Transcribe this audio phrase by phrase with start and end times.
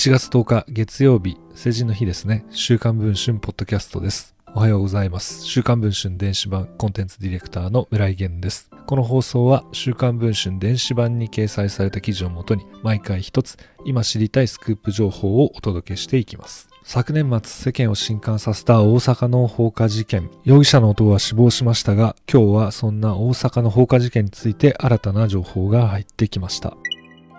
[0.00, 2.46] 1月10日月曜日、成人の日ですね。
[2.52, 4.34] 週刊文春ポッドキャストです。
[4.54, 5.44] おはようございます。
[5.44, 8.70] 週刊文春電子版コンテンツディレクターの村井源です。
[8.86, 16.70] この放送は週刊文春電子版に掲載された記事をもとに毎回一つ今知りたいスクープ情報をお届けしていきます。
[16.82, 20.30] 昨年末世間を震撼させた大阪の放火事件。
[20.44, 26.74] 容疑者の男は死亡しましたが、今日はそんな大阪の放火事件について新たな情報が入ってきました。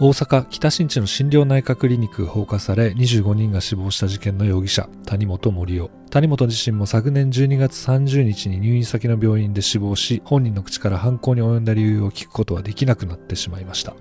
[0.00, 13.94] 大阪北新地の心療内科クリニック放火され25人が死亡した事件の容疑者谷本盛夫谷本自身も昨年12月30日に入院先の病院で死亡し本人の口から犯行に及んだ理由を聞くことはできなくなってしまいました。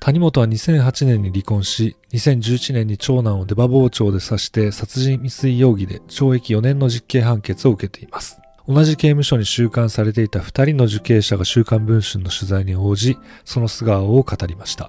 [0.00, 8.43] 谷本は2008年に離婚し2011年に長男を出刃包丁で刺して殺人未遂容疑で懲役4年の実刑判決を受けています。
[8.66, 14.88] 同じ刑務所に収監されていた2人の受刑者が週刊文春の取材に応じ、その素顔を語りました。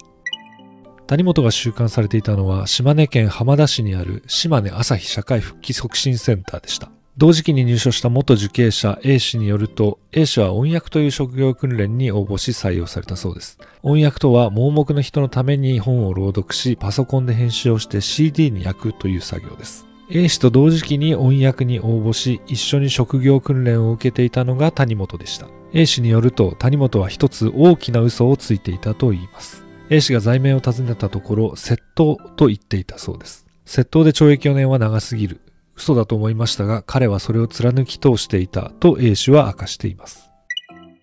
[1.08, 6.90] 谷本が収監されていたのは島根県浜田市にある島根朝日社会復帰促進センターでした。
[7.18, 13.58] 同時期に入所した元受刑者 A 氏によると、A 氏は音訳という職業訓練に応募し採用されたそうです。
[13.84, 19.88] 音訳とは盲目の人のために本を朗読し、パソコンで編集をして CD に焼くという作業です。
[20.10, 25.48] A 氏と同時期に音訳に応募し、一緒に職業訓練を受けていたのが谷本でした。
[25.74, 29.66] A 氏によると、谷本は一つ大きな嘘をついていたと言います。
[29.90, 33.48] A 氏が罪名を尋ねたところ、窃盗と言っていたそうです。
[33.66, 35.42] 窃盗で懲役4年は長すぎる。
[35.76, 40.30] 嘘だと思いましたが、彼はそれを貫き通していたと A 氏は明かしています。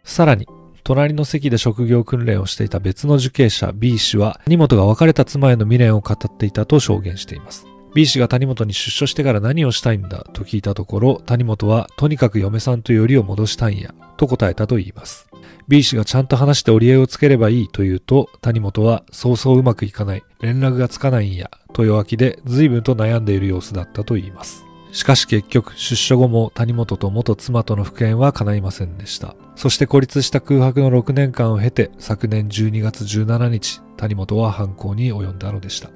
[0.05, 0.47] さらに、
[0.85, 7.67] 隣の席で職業訓練をしていた別の受刑者 B 氏は、谷本が別れた妻への未練を語っていたと証言しています。
[7.95, 10.25] B 氏が谷本に出所してから何をしたいんだ？
[10.33, 15.29] と聞いたところ、谷本はとにかく嫁さんとよりを戻したいんや、と答えたと言います。
[15.69, 24.65] B 氏がちゃんと話して折り合いをつければいいと言うと、谷本はそうそううまくいかない、連絡がつかないんや、と弱気で随分と悩んでいる様子だったと言います。
[24.93, 29.37] しかし結局、出所後も谷本と元妻との復縁は叶いませんでした。
[29.55, 35.91] そして孤立した空白の6年間を経て、昨年12月17日、谷本は犯行に及んだのでした。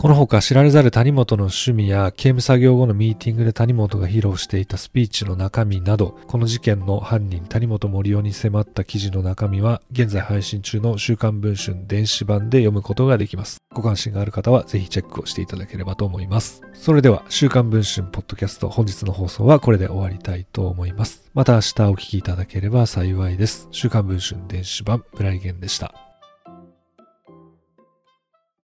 [0.00, 13.58] この他知られざる谷本の趣味や刑務作業後のミーティングで谷本が披露していたスピーチの中身など、この事件の犯人谷本森夫に迫った記事の中身は、現在配信中の週刊文春電子版で読むことができます。
[13.74, 16.62] ご関心がある方はぜひチェックをしていただければと思います。
[16.72, 21.24] それでは、週刊文春ポッドキャスト本日の放送はこれで終わりたいと思います。
[21.34, 23.68] また明日お聴きいただければ幸いです。
[23.70, 26.09] 週刊文春電子版、村井源でした。